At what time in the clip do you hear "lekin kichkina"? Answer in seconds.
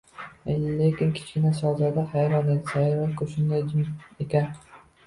0.79-1.51